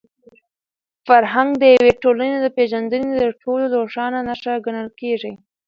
فرهنګ 1.07 1.49
د 1.57 1.63
یوې 1.75 1.91
ټولني 2.03 2.37
د 2.41 2.47
پېژندني 2.55 3.07
تر 3.21 3.31
ټولو 3.41 3.63
روښانه 3.77 4.19
نښه 4.27 4.53
ګڼل 4.65 4.89
کېږي. 4.99 5.33